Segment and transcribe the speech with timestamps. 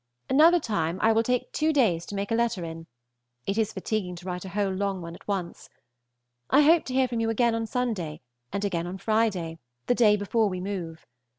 [0.31, 2.87] Another time I will take two days to make a letter in:
[3.45, 5.69] it is fatiguing to write a whole long one at once.
[6.49, 10.15] I hope to hear from you again on Sunday and again on Friday, the day
[10.15, 11.05] before we move.